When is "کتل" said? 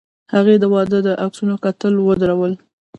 1.63-1.93